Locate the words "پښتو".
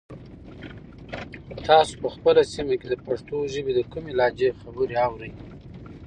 3.05-3.35